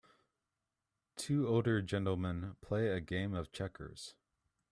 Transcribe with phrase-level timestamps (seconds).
[1.15, 4.15] Two older gentlemen play a game of checkers.